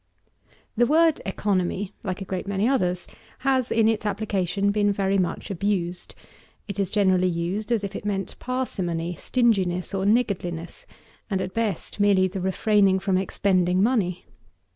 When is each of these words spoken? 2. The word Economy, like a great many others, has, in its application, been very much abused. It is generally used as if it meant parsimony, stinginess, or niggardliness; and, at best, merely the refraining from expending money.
2. 0.49 0.53
The 0.77 0.85
word 0.87 1.21
Economy, 1.27 1.93
like 2.01 2.21
a 2.21 2.25
great 2.25 2.47
many 2.47 2.67
others, 2.67 3.05
has, 3.45 3.69
in 3.69 3.87
its 3.87 4.03
application, 4.03 4.71
been 4.71 4.91
very 4.91 5.19
much 5.19 5.51
abused. 5.51 6.15
It 6.67 6.79
is 6.79 6.89
generally 6.89 7.27
used 7.27 7.71
as 7.71 7.83
if 7.83 7.95
it 7.95 8.03
meant 8.03 8.39
parsimony, 8.39 9.13
stinginess, 9.19 9.93
or 9.93 10.03
niggardliness; 10.05 10.87
and, 11.29 11.39
at 11.39 11.53
best, 11.53 11.99
merely 11.99 12.27
the 12.27 12.41
refraining 12.41 12.97
from 12.97 13.15
expending 13.19 13.83
money. 13.83 14.25